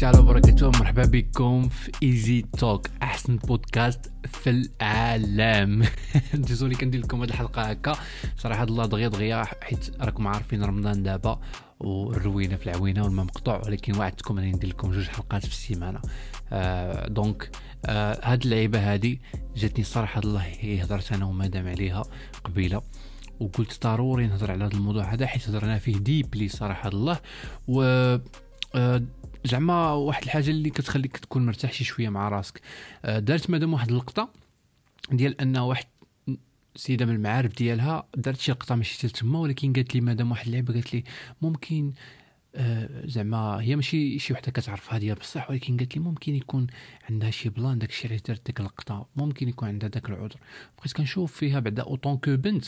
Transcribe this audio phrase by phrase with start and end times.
[0.00, 0.70] تعالى وبركاته.
[0.70, 5.86] مرحبا بكم في Easy Talk أحسن بودكاست في العالم.
[6.34, 7.96] désolé كندير لكم هذه الحلقة هكا.
[8.36, 11.40] صراحة الله دغيا دغيا حيت راكم عارفين رمضان دابا
[11.80, 16.00] والروينه في العوينة والماء مقطوع ولكن وعدتكم اني ندير لكم جوج حلقات في السيمانة.
[16.52, 17.50] آه donc
[17.86, 19.20] آه هاد اللعيبة هادي
[19.56, 20.42] جاتني صراحة الله
[20.82, 22.02] هضرت أنا ومدام عليها
[22.44, 22.82] قبيلة
[23.40, 27.18] وقلت ضروري نهضر على هذا الموضوع هذا حيت هضرنا فيه ديبلي صراحة الله.
[27.68, 27.82] و
[29.44, 32.60] زعما واحد الحاجة اللي كتخليك تكون مرتاح شي شوية مع راسك.
[33.04, 34.28] آه، دارت مادام واحد اللقطة
[35.12, 35.84] ديال أن واحد
[36.76, 40.74] سيدة من المعارف ديالها دارت شي لقطة ماشي تما ولكن قالت لي مادام واحد اللعبه
[40.74, 41.04] قالت لي
[41.42, 41.92] ممكن آه،
[43.04, 46.66] زعما هي ماشي شي وحدة كتعرفها ديال بصح ولكن قالت لي ممكن يكون
[47.10, 49.06] عندها شي plan داكشي علاش دارت ديك اللقطة.
[49.16, 50.36] ممكن يكون عندها داك العذر.
[50.78, 52.64] بقيت كنشوف فيها بعدا en tant que بنت.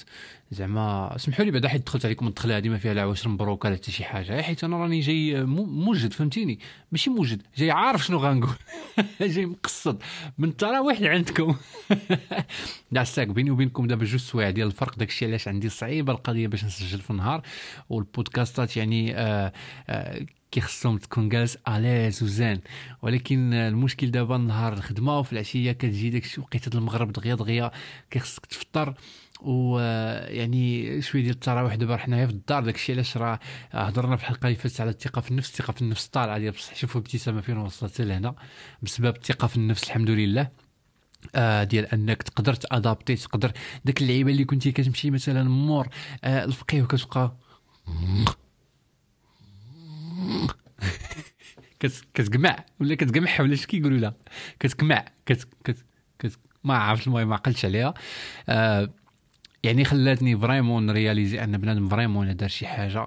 [0.51, 3.75] زعما سمحوا لي بعدا حيت دخلت عليكم الدخلة هذه ما فيها لا واش مبروك ولا
[3.75, 6.59] حتى شي حاجة حيت أنا راني جاي موجد فهمتيني؟
[6.93, 8.57] ماشي موجد جاي عارف شنو غنقول.
[9.21, 10.03] جاي مقصد.
[10.39, 11.57] من التراويح عندكم.
[12.93, 16.65] لا ساك بيني وبينكم دابا جوج سوايع ديال الفرق داكشي علاش عندي صعيبة القضية باش
[16.65, 17.43] نسجل في النهار.
[17.89, 19.53] والبودكاستات يعني آه آه
[20.51, 22.61] كيخصهم تكون جالس اليز وزين
[23.03, 27.71] ولكن المشكل دابا النهار الخدمة وفي العشية كتجي داك وقيته المغرب دغيا دغيا
[28.11, 28.95] كيخصك تفطر
[29.41, 33.39] ويعني شوية ديال التراويح دابا حنايا في الدار داكشي علاش راه
[33.73, 35.51] هضرنا في الحلقة اللي فاتت على الثقة في النفس.
[35.51, 36.75] الثقة في النفس طالعة ديال بصح.
[36.75, 38.35] شوفوا ابتسامة فين وصلت لهنا.
[38.83, 40.49] بسبب الثقة في النفس الحمد لله.
[41.35, 43.53] آه ديال أنك تقدر تأدابتي تقدر
[43.85, 45.89] داك اللعيبة اللي كنتي كتمشي مثلا مور
[46.25, 47.37] آه الفقيه وكتبقى
[52.15, 52.65] كتقمع.
[52.81, 54.15] ولا كتقمح ولا اش كيقولوا لا.
[54.61, 55.05] كتقمع.
[55.27, 55.85] كت كت
[56.19, 57.95] كت ما عرفت المهم ما عقلتش عليها.
[58.49, 58.91] آه
[59.63, 63.07] يعني خلاتني vraiment réaliser أن بنادم vraiment دار شي حاجة.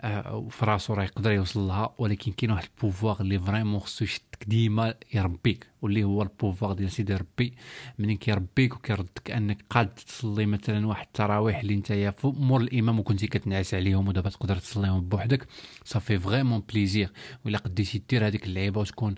[0.00, 4.04] آه في راسو راه يقدر يوصل لها ولكن كاين واحد ال pouvoir اللي vraiment خصو
[4.04, 7.54] يشدك ديما يربيك واللي هو ال pouvoir ديال سيدي ربي.
[7.98, 13.74] منين كيربيك وكيردك أنك قاد تصلي مثلا واحد التراويح اللي نتايا مور الإمام وكنتي كتنعس
[13.74, 15.46] عليهم ودابا تقدر تصليهم بوحدك.
[15.84, 17.12] صافي vraiment plaisir
[17.46, 19.14] ولا قديتي دير هذيك اللعيبة وتكون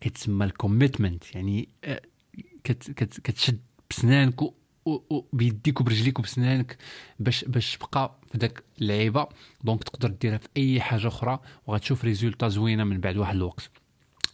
[0.00, 2.02] كتسمى ال en: commitment يعني آه
[2.64, 4.40] كت كت كتشد بسنانك
[5.32, 6.76] بيديك وبرجليك وبسنانك
[7.18, 9.26] باش باش تبقى في داك اللعيبة.
[9.64, 13.70] donc تقدر ديرها في أي حاجة أخرى وغتشوف résultat زوينة من بعد واحد الوقت.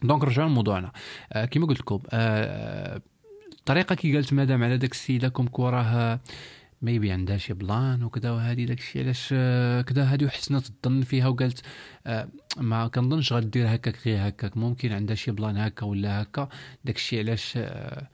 [0.02, 0.92] donc رجعوا لموضوعنا
[1.32, 3.02] آه كما قلت لكم آه
[3.52, 6.20] الطريقة كي قالت مدام على داك السيدة comme quoi راه
[6.82, 11.28] maybe عندها شي plan وكذا وهذه داك الشيء علاش آه، كذا هذه حسنت الظن فيها
[11.28, 11.62] وقالت
[12.06, 16.48] آه ما كنظنش غدير هكاك غير هكاك ممكن عندها شي plan هكا ولا هكا.
[16.84, 18.08] داك الشيء علاش آه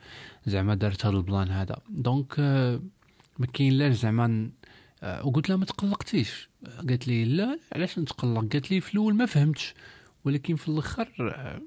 [0.46, 1.78] زعما دارت هذا ال plan هذا.
[1.88, 2.40] donc
[3.38, 4.50] ما كاين لاش زعما
[5.22, 6.48] وقلت لها ما تقلقتيش.
[6.88, 9.74] قالت لي لا علاش نتقلق؟ قالت لي في الأول ما فهمتش
[10.24, 11.60] ولكن في الآخر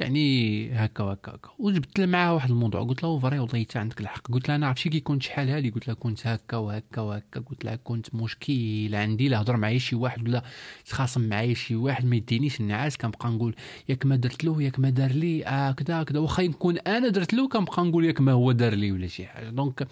[0.00, 4.30] يعني هكا وهكا هكا وجبت معاها واحد الموضوع قلت لها vrai والله حتى عندك الحق
[4.32, 7.40] قلت لها أنا عرفتي كي كنت شحال هادي؟ قلت لها كنت هكا وهكا وهكا.
[7.40, 9.28] قلت لها كنت مشكل عندي.
[9.28, 10.42] لا هضر معايا شي واحد ولا
[10.86, 13.54] تخاصم معايا شي واحد ما يدينيش النعاس كنبقى نقول
[13.88, 16.18] ياك ما درت له ياك ما دار لي آه كذا كذا.
[16.18, 19.50] واخا نكون أنا درت له كنبقى نقول ياك ما هو دار لي ولا شي حاجة.
[19.50, 19.88] donc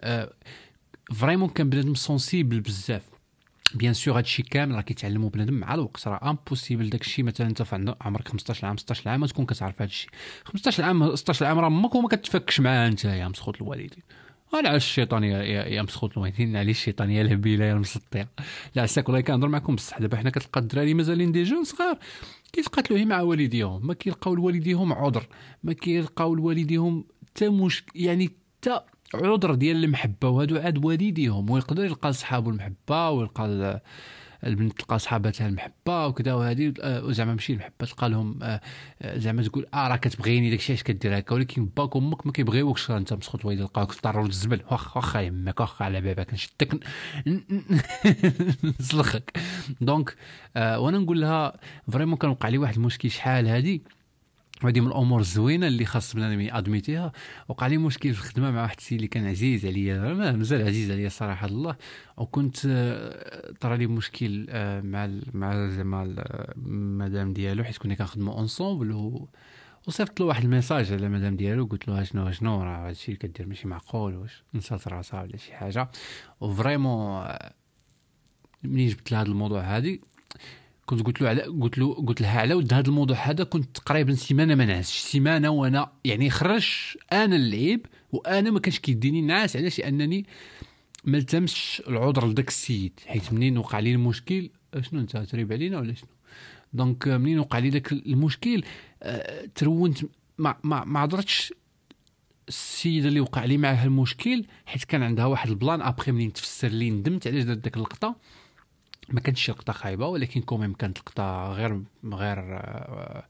[0.00, 0.32] آه
[1.14, 3.11] vraiment كان بنادم sensible بزاف
[3.74, 6.08] bien sûr هادشي كامل راه كيتعلموا بنادم مع الوقت.
[6.08, 10.08] راه impossible داكشي مثلا أنت في عمرك 15 عام 16 عام تكون كتعرف هادشي
[10.44, 14.02] 15 عام 16 عام راه أمك وما كتفكش معاه أنت يا مسخوط الوالدين.
[14.54, 18.28] أنا على الشيطان يا, يا مسخوط الوالدين؟ على الشيطان يا الهبيله يا المسطيه
[18.74, 19.98] لا عساك والله كنهضر معكم بصح.
[19.98, 21.98] دابا حنا كتلقى الدراري مازالين des jeunes صغار.
[22.52, 23.86] كيتقاتلوا مع والديهم.
[23.86, 25.26] ما كيلقاو لوالديهم عذر.
[25.62, 28.80] ما كيلقاو لوالديهم حتى مش يعني حتى
[29.14, 33.80] عذر ديال المحبة وهادو عاد والديهم ويقدر يلقى لصحابو المحبة ويلقى
[34.46, 36.74] البنت تلقى صحاباتها المحبة وكذا وهذه
[37.12, 38.60] زعما ماشي المحبة تلقى لهم آه،
[39.02, 42.90] آه، زعما تقول آه راه كتبغيني داكشي علاش كدير هكا؟ ولكن باك وامك ما كيبغيوكش
[42.90, 46.74] أنت مسخوط والدي لقاوك في الدار الزبل واخا واخا يماك واخا على بابك نشدك
[48.80, 49.38] نسلخك.
[49.80, 50.16] donc
[50.56, 51.52] آه، وأنا نقول لها
[51.92, 53.80] vraiment كان وقع لي واحد المشكل شحال هذه
[54.64, 57.12] وهذه من الأمور الزوينة اللي خاص بنادم admettre ها.
[57.48, 60.14] وقع لي مشكل في الخدمه مع واحد السيد اللي كان عزيز عليا.
[60.14, 61.76] مازال عزيز عليا صراحة الله.
[62.16, 66.14] وكنت آه، طرا لي مشكل آه، مع مع زعما
[66.56, 69.28] المدام ديالو حيت كنا كنخدموا ensemble و
[69.86, 71.66] وصيفط له واحد ال message على مدام ديالو.
[71.66, 75.52] قلت له شنو شنو راه هادشي اللي كدير ماشي معقول واش نسات راسها ولا شي
[75.52, 75.90] حاجة.
[76.40, 77.52] وفريمون آه،
[78.64, 79.98] ملي جبت لها هذا الموضوع هذه
[80.86, 84.14] كنت قلت له على قلت له قلت لها على ود هذا الموضوع هذا كنت تقريبا
[84.14, 86.68] سيمانة ما نعسش سيمانة وأنا يعني خرج
[87.12, 90.26] أنا اللعيب وأنا ما كانش كيديني نعاس علاش؟ لأنني
[91.04, 93.00] ما التمسش العذر لذاك السيد.
[93.06, 94.50] حيت منين وقع لي المشكل؟
[94.80, 96.08] شنو أنت تريب علينا ولا شنو؟
[96.72, 98.64] دونك منين وقع لي ذاك المشكل؟
[99.02, 99.98] آه، ترونت
[100.38, 101.54] ما ما ما هضرتش
[102.48, 105.82] السيدة اللي وقع لي معها المشكل حيت كان عندها واحد ال plan.
[105.82, 107.26] ابخي منين تفسر لي ندمت.
[107.26, 108.16] علاش درت ديك اللقطة؟
[109.08, 113.26] ما كانتش لقطه خايبة ولكن quand même كانت لقطه غير غير آه،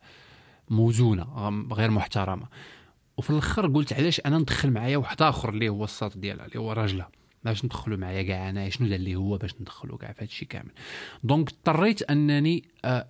[0.71, 1.25] موزونة
[1.73, 2.47] غير محترمة.
[3.17, 6.73] وفي الآخر قلت علاش أنا ندخل معايا واحد آخر اللي هو الساط ديالها اللي هو
[6.73, 7.11] راجلها
[7.45, 10.71] باش ندخلوا معايا كاع أنا شنو دار لي هو باش ندخلوا كاع في هادشي كامل.
[11.25, 13.09] donc اضطريت أنني آه،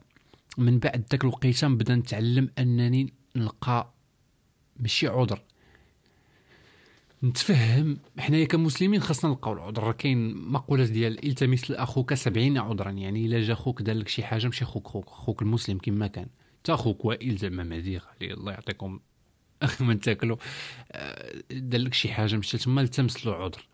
[0.58, 3.92] من بعد ذاك الوقيتة نبدأ نتعلم أنني نلقى
[4.76, 5.42] ماشي عذر
[7.24, 9.92] نتفهم حنايا كمسلمين خاصنا نلقاو العذر.
[9.92, 14.46] كاين مقوله ديال التمس لأخوك سبعين عذرا يعني إلا جا خوك دار لك شي حاجة
[14.46, 16.26] ماشي خوك خوك خوك المسلم كما كان.
[16.64, 19.00] تا خوك وائل زعما مهدي الله يعطيكم
[19.80, 20.36] من تاكلوا
[20.92, 23.66] آه، دار لك شي حاجة مشى تما التمس له عذر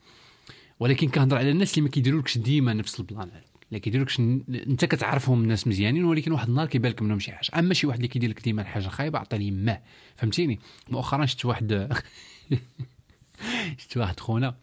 [0.81, 3.31] ولكن كنهضر على الناس اللي ما كيديرولكش ديما نفس البلان
[3.69, 7.59] اللي كيديرولكش انت كتعرفهم الناس مزيانين ولكن واحد النهار كيبان لك منهم شي حاجة.
[7.59, 9.81] أما شي واحد اللي كيدير لك ديما الحاجة خايبة عطيني ما
[10.17, 10.59] فهمتيني؟
[10.91, 11.73] مؤخرا شفت واحد
[13.79, 14.57] شفت واحد خونا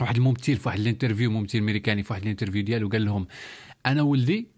[0.00, 3.26] واحد الممثل في واحد ال interview ممثل أمريكاني في واحد ال interview ديالو قال لهم
[3.86, 4.48] أنا ولدي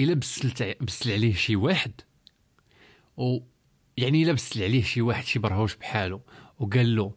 [0.00, 1.92] إلا بسلت بسل عليه شي واحد.
[3.16, 3.38] و
[3.96, 6.20] يعني إلا بسل عليه شي واحد شي برهوش بحاله
[6.58, 7.14] وقال له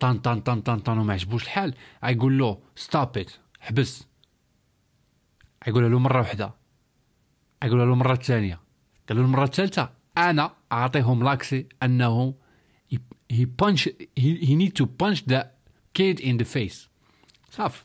[0.00, 1.74] طان طان طان طان طان وما عجبوش الحال.
[2.04, 4.06] غيقول له stop it حبس.
[5.66, 6.54] غيقول له مرة واحدة
[7.62, 8.60] غيقول له المره الثانية
[9.08, 12.34] قال له المره الثالثه أنا أعطيهم l'accès أنه
[13.32, 15.40] he punch he, he need to punch the
[15.94, 16.88] kid in the face.
[17.50, 17.84] صافي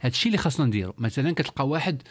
[0.00, 0.94] هادشي اللي خاصنا نديرو.
[0.98, 2.02] مثلا كتلقى واحد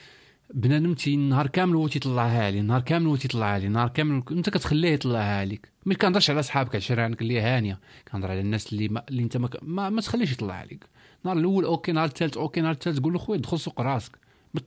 [0.54, 4.50] بنادم تي نهار كامل هو تيطلعها لي نهار كامل هو تيطلعها لي نهار كامل انت
[4.50, 7.80] كتخليه يطلعها لك ما كنهضرش على صحابك على شرعنك اللي هانية
[8.12, 10.86] كنهضر على الناس اللي ما اللي انت ما, ما, ما تخليش يطلعها لك
[11.22, 14.12] النهار الأول okay نهار الثالث okay نهار الثالث قول له خويا دخل سوق راسك.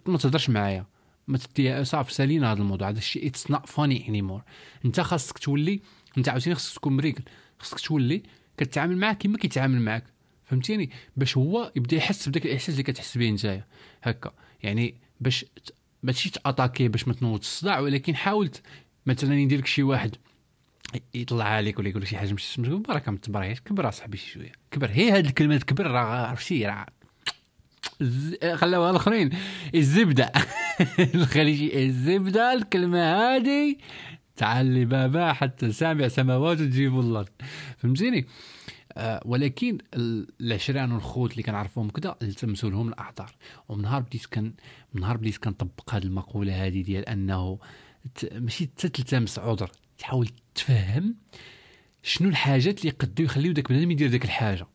[0.07, 0.87] ما تهضرش معايا.
[1.29, 1.39] ما
[1.83, 2.89] صافي سالينا هذا الموضوع.
[2.89, 4.43] هذا الشيء اتس نوت فاني اني مور
[4.85, 5.81] انت خاصك تولي
[6.19, 7.23] انت عاوتاني خاصك تكون مريكل
[7.59, 8.23] خاصك تولي
[8.57, 10.05] كتعامل معاه كما كيتعامل معاك.
[10.45, 13.65] فهمتيني؟ باش هو يبدا يحس بداك الإحساس اللي كتحس به نتايا.
[14.03, 14.33] هكا.
[14.63, 15.45] يعني باش
[16.03, 18.63] ماشي تاتاكي باش ما تنوض الصداع ولكن حاولت
[19.07, 20.17] مثلا يدير لك شي واحد
[21.15, 24.53] يطلع عليك ولا يقول لك شي حاجة مش برك ما تبريش كبر اصاحبي شي شوية.
[24.71, 24.91] كبر.
[24.91, 26.87] هي هاد الكلمة كبر راه عرفتي راه.
[28.55, 29.31] خلاوها الآخرين.
[29.75, 30.33] الزبدة.
[31.15, 31.85] الخليجي.
[31.85, 33.77] الزبدة الكلمة هذه
[34.37, 37.27] تعال بابا حتى سامع سماوات تجيب الله.
[37.79, 38.27] فهمتيني؟
[38.93, 39.79] آه ولكن
[40.41, 43.37] العشران والخوت اللي كنعرفوهم كذا التمسوا لهم الأعذار.
[43.69, 44.55] ومن نهار بديت كان
[44.95, 47.59] من نهار بديت كنطبق هذه المقولة هذه ديال أنه
[48.33, 51.17] ماشي تلتمس عذر تحاول تفهم
[52.03, 54.67] شنو الحاجات اللي يقدروا يخليو داك بنادم يدير داك الحاجة.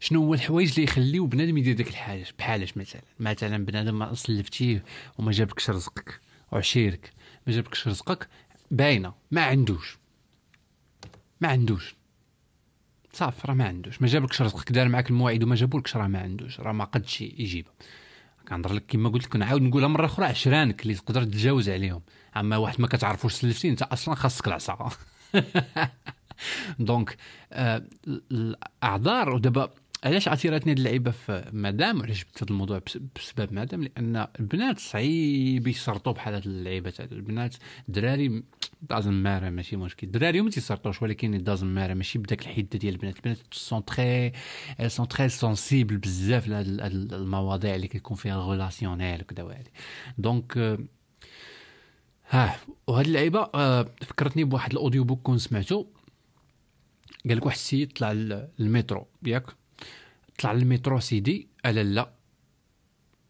[0.00, 4.84] شنو هو الحوايج اللي يخليو بنادم يدير داك الحاجة؟ بحالاش مثلا؟ مثلا بنادم ما صلفتيه
[5.18, 6.20] وما جابكش رزقك
[6.52, 7.12] وعشيرك.
[7.46, 8.28] ما جابكش رزقك
[8.70, 9.12] باينة.
[9.30, 9.98] ما عندوش.
[11.40, 11.94] ما عندوش.
[13.12, 14.02] صافي راه ما عندوش.
[14.02, 16.60] ما جابلكش رزقك دار معاك المواعيد وما جابولكش راه ما عندوش.
[16.60, 17.72] راه ما قدش يجيبها
[18.48, 22.02] كنهضر لك كما قلت لك نعاود نقولها مرة أخرى عشرانك اللي تقدر تتجاوز عليهم.
[22.36, 24.90] أما واحد ما كتعرفوش سلفتي أنت أصلا خاصك العصا.
[26.78, 27.16] donc
[27.52, 29.70] آه الأعذار ودابا
[30.04, 32.82] علاش عثيرتني هذه اللعيبة في مدام وعلاش جبت هذا الموضوع
[33.16, 37.56] بسبب مدام؟ لأن البنات صعيب يسرطوا بحال هاد اللعيبات هذو البنات
[37.88, 38.42] الدراري
[38.82, 40.06] دازم مارا ماشي مشكل.
[40.06, 43.16] الدراري ما تيسرطوش ولكن دازم مارا ماشي بداك الحده ديال البنات.
[43.16, 44.32] البنات sont très
[44.86, 46.66] sont très sensibles بزاف لهاد
[47.12, 49.70] المواضيع اللي كيكون فيها relationnel وكذا وهادي.
[50.18, 50.78] donc
[52.30, 52.56] ها
[52.86, 55.86] وهاد اللعيبة آه، فكرتني بواحد ال audiobook كنت سمعته
[57.28, 58.12] قال لك واحد السيد طلع
[58.58, 59.61] للمترو ياك؟
[60.42, 61.48] طلع للمترو سيدي.
[61.66, 62.12] ألا لا.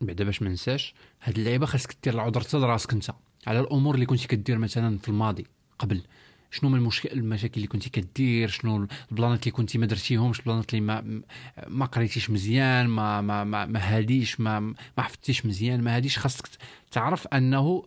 [0.00, 3.10] بعدا باش ما ننساش هاد اللعيبة خاصك دير العذر حتى لراسك أنت
[3.46, 5.46] على الأمور اللي كنتي كدير مثلا في الماضي
[5.78, 6.02] قبل.
[6.50, 10.80] شنو من المشكل المشاكل اللي كنتي كدير؟ شنو البلانات اللي كنتي ما درتيهمش؟ البلانات اللي
[10.80, 11.22] ما
[11.66, 16.18] ما قريتيش مزيان ما ما ما, ما هاديش ما ما حفظتيش مزيان ما هاديش.
[16.18, 16.48] خاصك
[16.90, 17.84] تعرف أنه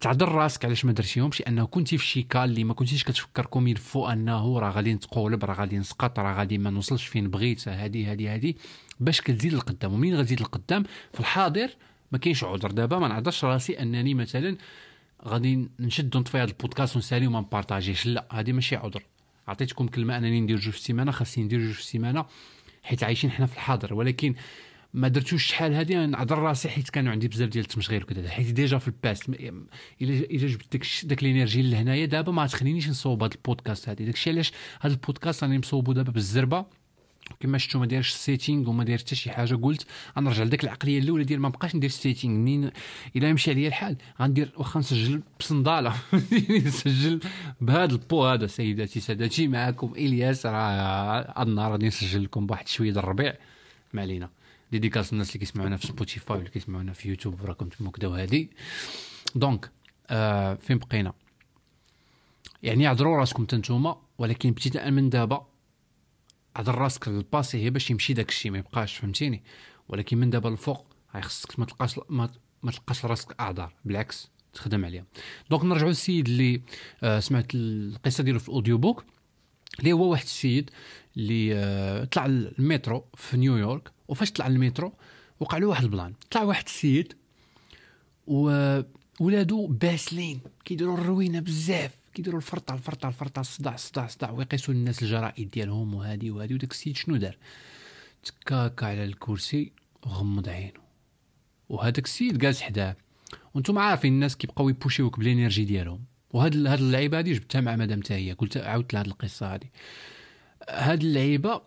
[0.00, 3.68] تعذر راسك علاش ما درتيهمش؟ لأنه كنتي في شي cas اللي ما كنتيش كتفكر comme
[3.68, 7.68] il faut أنه راه غادي نتقولب راه غادي نسقط راه غادي ما نوصلش فين بغيت
[7.68, 8.56] هادي هادي هادي.
[9.00, 11.70] باش كتزيد لقدام ومنين غتزيد لقدام في الحاضر
[12.12, 12.70] ما كاينش عذر.
[12.70, 14.56] دابا ما نعذرش راسي أنني مثلا
[15.26, 18.06] غادي نشد نطفي هذا البودكاست ونسالي وما نبارطاجيش.
[18.06, 19.02] لا هذه ماشي عذر.
[19.48, 22.24] عطيتكم كلمة أنني ندير جوج في السيمانة خاصني ندير جوج في السيمانة
[22.82, 23.94] حيت عايشين حنا في الحاضر.
[23.94, 24.34] ولكن
[24.94, 28.78] ما درتوش شحال هذه نعذر راسي حيت كانوا عندي بزاف ديال التمشغيل وكذا حيت déjà
[28.78, 29.64] في ال past الا
[30.00, 34.30] إلا جبت داك داك ال energy لهنايا دابا ما تخلينيش نصوب هذا البودكاست هذه داكشي
[34.30, 36.66] علاش هذا البودكاست راني مصوبو دابا بالزربة.
[37.40, 39.86] كما شفتوا ما دايرش ال setting وما داير حتى شي حاجة قلت
[40.18, 42.70] غنرجع لذاك العقلية الأولى ديال ما بقاش ندير ال setting منين
[43.16, 45.94] إلا يمشي عليا الحال غندير واخا نسجل بصندالة.
[46.66, 47.20] نسجل
[47.60, 53.34] بهذا البو هذا سيداتي سادتي معكم إلياس راه النهار غادي نسجل لكم بواحد شوية الربيع.
[53.92, 54.30] ما علينا.
[54.74, 58.50] dédicace الناس اللي كيسمعونا في Spotify واللي كيسمعونا في يوتيوب راكم تما كدا وهادي.
[59.34, 59.70] donc
[60.10, 61.12] آه فين بقينا؟
[62.62, 65.46] يعني عذروا راسكم تنتوما ولكن ابتداء من دابا
[66.56, 69.42] عذر راسك لل passé هي باش يمشي داك الشيء ما يبقاش فهمتيني؟
[69.88, 72.30] ولكن من دابا الفوق هاي خصك ما تلقاش ما,
[72.62, 75.04] ما تلقاش راسك أعذار بالعكس تخدم عليها.
[75.50, 76.62] donc نرجعوا للسيد اللي
[77.02, 79.04] آه سمعت القصة ديالو في ال audiobook.
[79.78, 80.70] اللي هو واحد السيد
[81.16, 84.92] اللي آه طلع المترو في نيويورك وفاش طلع المترو؟
[85.40, 86.14] وقع له واحد البلان.
[86.30, 87.12] طلع واحد السيد
[88.26, 90.40] وولادو باسلين.
[90.64, 91.90] كيديروا الروينة بزاف.
[92.14, 94.30] كيديروا الفرطة الفرطة الفرطة الصداع الصداع الصداع.
[94.30, 96.54] ويقيسوا الناس الجرائد ديالهم وهادي وهادي.
[96.54, 97.36] وداك السيد شنو دار؟
[98.24, 99.72] تكاكا على الكرسي
[100.06, 100.80] وغمض عينه
[101.68, 102.96] وهذاك السيد جالس حداه.
[103.54, 106.04] وأنتم عارفين الناس كيبقاو يبوشيوك بال energy ديالهم.
[106.34, 109.70] وهاد هاد اللعيبة هادي جبتها مع مدام هي قلت عاودت لها هاد القصة هادي.
[110.68, 111.62] هاد اللعيبة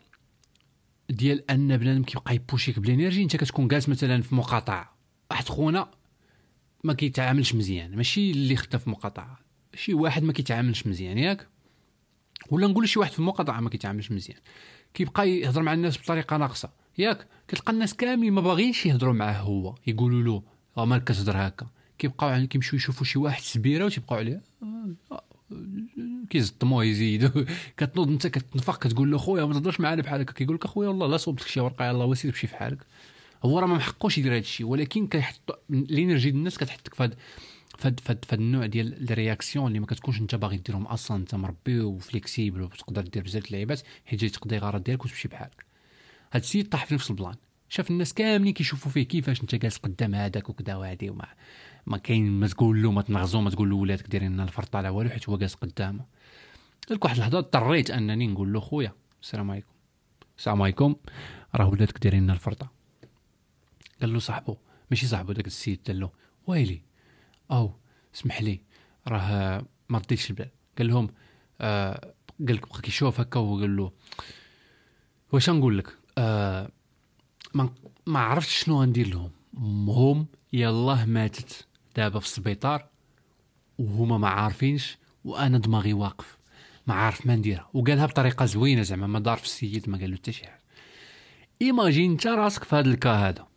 [1.10, 4.98] ديال أن بنادم كيبقى يبوشيك بال energy أنت كتكون جالس مثلا في مقاطعه
[5.32, 5.92] واحد خونا
[6.84, 9.40] ما كيتعاملش مزيان ماشي اللي خدام في مقاطعه
[9.76, 11.48] شي واحد ما كيتعاملش مزيان ياك؟
[12.50, 14.40] ولا نقول شي واحد في المقاطعه ما كيتعاملش مزيان.
[14.94, 16.70] كيبقى يهضر مع الناس بطريقة ناقصة.
[16.98, 19.76] ياك؟ كتلقى الناس كاملين ما باغينش يهضروا معاه هو.
[19.88, 20.44] يقولوا له
[20.78, 21.68] راه مالك كتهضر هكا؟
[22.00, 24.42] كيبقاو يعني كيمشيو يشوفوا شي واحد سبيره وتيبقاو عليه
[25.12, 25.24] آه،
[26.30, 27.46] كيزطموه يزيدوا
[27.78, 30.34] كتنوض انت كتنفق كتقول له خويا ما تهضرش معانا بحال هكا.
[30.34, 32.86] كيقول لك أخويا والله لا صوبت لك شي ورقة يلاه وسير مشي في حالك
[33.46, 37.12] هو راه ما محقوش يدير هذا الشيء ولكن كيحط ال energy ديال الناس كتحطك في
[37.78, 41.18] فهاد فهاد فهاد النوع ديال ال réaction اللي ما كتكونش انت باغي ديرهم أصلا.
[41.18, 45.66] انت مربي و flexible وتقدر دير بزاف اللعيبات حيت جاي تقضي غرض ديالك وتمشي بحالك
[46.34, 47.36] هاد السيد طاح في نفس البلان.
[47.70, 51.28] شاف الناس كاملين كيشوفوا فيه كيفاش انت جالس قدام هذاك وكذا وهادي وما
[51.88, 54.90] ما كاين ما تقول له ما تنغزو ما تقول له ولادك دايرين لنا الفرطه لا
[54.90, 56.06] والو حيت هو جالس قدامه.
[56.90, 59.72] قالك واحد اللحظة اضطريت أنني نقول له خويا السلام عليكم.
[60.38, 60.96] السلام عليكم.
[61.56, 62.72] راه ولادك دايرين لنا الفرطه
[64.02, 64.58] قال له صاحبو
[64.92, 65.80] ماشي صاحبو داك السيد.
[65.88, 66.12] قال له
[66.48, 66.82] ويلي.
[67.52, 67.74] أو
[68.16, 68.62] اسمح لي
[69.08, 70.50] راه ما رديتش البال.
[70.78, 71.10] قال لهم
[71.62, 72.14] آه
[72.48, 73.40] قال لك بقى كيشوف هكا.
[73.40, 73.92] وقال له
[75.32, 76.72] واش نقول لك؟ آه
[77.54, 77.70] ما
[78.06, 79.32] ما عرفتش شنو غندير لهم.
[79.88, 81.67] هم يلاه ماتت.
[81.98, 82.88] دابا في السبيطار
[83.78, 86.38] وهما ما عارفينش وأنا دماغي واقف.
[86.88, 87.70] ما عارف ما نديرها.
[87.74, 90.62] وقالها بطريقة زوينة زعما ما دار في السيد ما قال له حتى شي حاجة.
[91.62, 93.48] imagine انت راسك في هذا ال cas هذا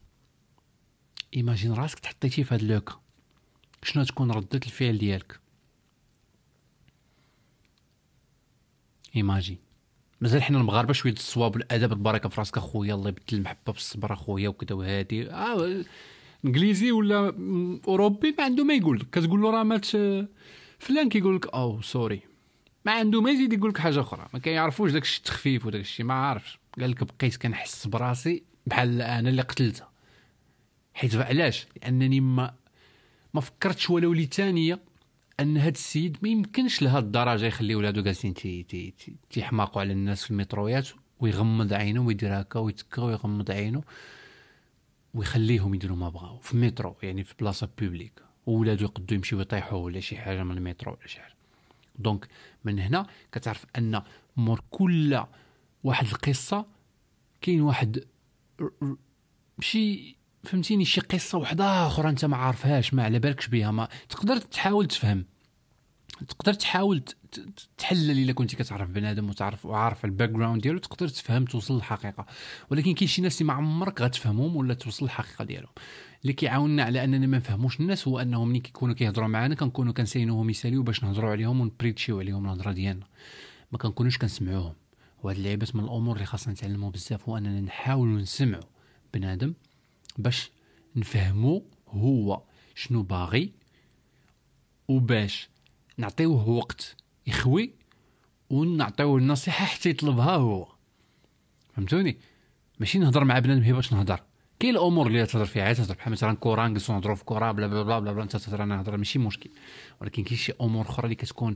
[1.36, 3.00] imagine راسك تحطيتي في هذا le cas
[3.82, 5.40] شنو تكون ردة الفعل ديالك؟
[9.16, 9.58] imagine
[10.20, 14.48] مازال حنا المغاربة شوية الصواب والأدب البركه في راسك أخويا الله يبدل المحبة بالصبر أخويا
[14.48, 15.30] وكذا وهادي.
[15.30, 15.84] آه
[16.44, 17.34] انجليزي ولا
[17.88, 19.86] اوروبي ما عنده ما يقول لك كتقول له راه مات
[20.78, 22.20] فلان كيقول لك oh sorry
[22.86, 26.06] ما عنده ما يزيد يقول لك حاجة أخرى ما كيعرفوش داك الشيء التخفيف وداك الشيء
[26.06, 29.84] ما عارفش قال لك بقيت كنحس براسي بحال أنا اللي قتلته
[30.94, 32.54] حيت علاش لانني ما
[33.34, 34.80] ما فكرتش ولو لثانيه
[35.40, 38.34] ان هذا السيد ما يمكنش لهذه الدرجه يخلي ولادو جالسين
[39.30, 40.88] تيحماقوا على الناس في المترويات
[41.20, 43.82] ويغمض عينه ويدير هكا ويتكا ويغمض عينه
[45.14, 48.12] ويخليهم يديروا ما بغاو في المترو يعني في بلاصة publique
[48.46, 51.34] وولادو يقدو يمشيو يطيحوا ولا شي حاجة من المترو ولا شي حاجة.
[51.98, 52.28] donc
[52.64, 54.02] من هنا كتعرف أن
[54.36, 55.24] مور كل
[55.84, 56.66] واحد القصة
[57.40, 58.04] كاين واحد
[59.60, 64.36] شي فهمتيني شي قصة وحدة أخرى أنت ما عارفهاش ما على بالكش بها ما تقدر
[64.36, 65.24] تحاول تفهم.
[66.28, 67.02] تقدر تحاول
[67.78, 72.26] تحلل إلا كنتي كتعرف بنادم وتعرف وعارف ال background ديالو تقدر تفهم توصل للحقيقة.
[72.70, 75.72] ولكن كاين شي ناس اللي ما عمرك غتفهمهم ولا توصل للحقيقة ديالهم.
[76.22, 80.50] اللي كيعاوننا على اننا ما نفهموش الناس هو أنهم ملي كيكونوا كيهضروا معنا كنكونوا كنساينوهم
[80.50, 83.06] يساليو باش نهضروا عليهم ونبريتشيو عليهم الهضرة ديالنا.
[83.72, 84.74] ما كنكونوش كنسمعوهم.
[85.22, 88.62] وهاد اللعيبات من الأمور اللي خاصنا نتعلموا بزاف هو أننا نحاولوا نسمعوا
[89.14, 89.54] بنادم
[90.18, 90.50] باش
[90.96, 92.42] نفهمو هو
[92.74, 93.52] شنو باغي
[94.88, 95.48] وباش
[96.00, 96.96] نعطيوه وقت.
[97.26, 97.74] يخوي
[98.50, 100.68] ونعطيوه النصيحة حتى يطلبها هو.
[101.76, 102.18] فهمتوني؟
[102.80, 104.20] ماشي نهضر مع بنادم هي باش نهضر.
[104.58, 107.82] كاين الأمور اللي تهضر فيها تهضر بحال مثلا كره نجلسو نهضروا في كره بلا بلا
[107.82, 109.50] بلا بلا, انت تهضر أنا نهضر ماشي مشكل.
[110.00, 111.54] ولكن كاين شي أمور أخرى اللي كتكون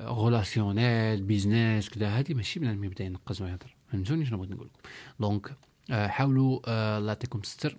[0.00, 3.76] relationnel business كذا هذه ماشي بنادم يبدأ ينقز ويهضر.
[3.92, 4.90] فهمتوني شنو بغيت نقول لكم
[5.20, 5.56] donc
[5.90, 7.76] آه، حاولوا آه، الله يعطيكم الستر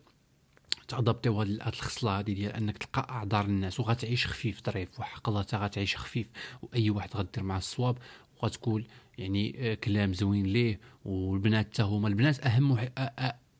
[0.92, 5.58] تادابتيو هاد الخصلة هادي ديال أنك تلقى أعذار الناس وغتعيش خفيف ظريف وحق الله تا
[5.58, 6.28] غتعيش خفيف
[6.62, 7.98] وأي واحد غدير معاه الصواب
[8.42, 8.86] وغتقول
[9.18, 12.08] يعني آه، كلام زوين ليه والبنات حتى هما.
[12.08, 12.90] البنات أهم وح...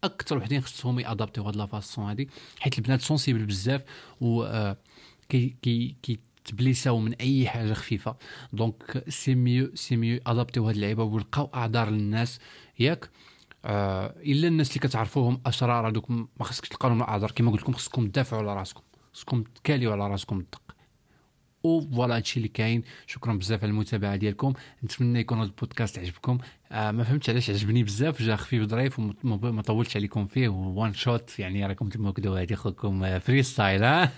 [0.04, 3.84] أكثر وحدين خصهم يادابتيو هاد la façon هادي حيت البنات sensibles بزاف
[4.22, 4.46] و
[5.30, 8.16] كي كي كي تبليساو من أي حاجة خفيفة.
[8.54, 12.40] donc c'est mieux c'est mieux ادابتيو هاد اللعيبة ويلقاو أعذار للناس
[12.80, 13.10] ياك.
[13.66, 17.74] آه إلا الناس اللي كتعرفوهم أشرار هذوك ما خصكش تلقاو لهم اعذار كما قلت لكم
[17.74, 18.82] خصكم تدافعوا على راسكم.
[19.14, 20.62] خصكم تكاليو على راسكم الدق.
[21.64, 22.84] و voilà هادشي اللي كاين.
[23.08, 24.54] شكرا بزاف على المتابعة ديالكم.
[24.84, 26.38] نتمنى يكون هذا البودكاست عجبكم.
[26.72, 28.22] آه ما فهمتش علاش عجبني بزاف.
[28.22, 30.48] جا خفيف ظريف وما طولتش عليكم فيه.
[30.48, 34.12] one shot يعني راكم تما كدو هادي خوكم freestyle ها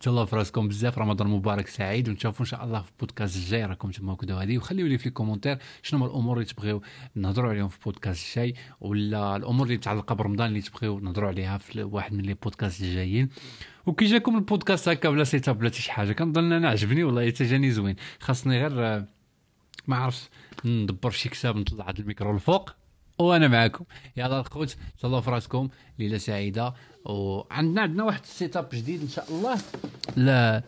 [0.00, 3.64] تهلاو في راسكم بزاف رمضان مبارك سعيد ونشوفوا إن شاء الله في البودكاست الجاي.
[3.64, 6.82] راكم تما كدو هادي وخليو لي في ال commentaire شنو هما الأمور اللي تبغيو
[7.14, 11.82] نهضروا عليهم في البودكاست الجاي ولا الأمور اللي متعلقه برمضان اللي تبغيو نهضروا عليها في
[11.82, 13.28] واحد من les podcasts الجايين.
[13.86, 17.70] وكي جاكم البودكاست هكا بلا set بلا شي حاجة كنظن أنا عجبني والله حتى جاني
[17.70, 17.96] زوين.
[18.20, 19.04] خاصني غير
[19.86, 20.30] ما عرفتش
[20.64, 22.70] ندبر شي كتاب نطلع هذا الميكرو الفوق
[23.18, 23.84] وأنا معكم.
[24.16, 25.68] يلا الخوت تهلاو في راسكم
[25.98, 26.74] ليله سعيدة.
[27.04, 29.58] وعندنا عندنا واحد ال setup جديد إن شاء الله.
[30.16, 30.62] لا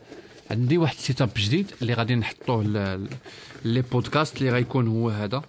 [0.51, 2.63] عندي واحد ال setup جديد اللي غادي نحطوه
[3.65, 5.41] les podcasts اللي غيكون هو هذا.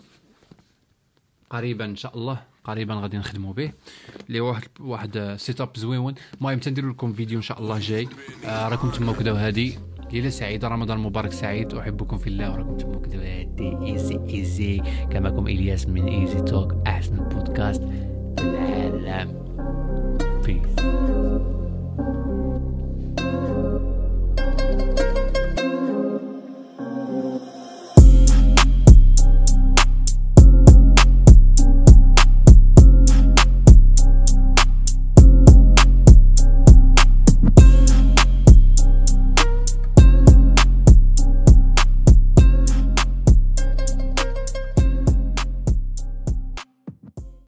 [1.50, 3.73] قريبا إن شاء الله قريبا غادي نخدموا به.
[4.28, 8.09] اللي واحد واحد setup زويون المهم تنديروا لكم فيديو إن شاء الله جاي.
[8.45, 9.78] آه راكم تما كدا هادي
[10.12, 15.88] ليلة سعيدة رمضان مبارك سعيد أحبكم في الله وراكم كدا هادي easy easy كماكم إلياس
[15.88, 17.83] من ايزي توك أحسن بودكاست
[18.38, 18.45] في
[18.95, 19.38] العالم.
[20.47, 20.98] بيس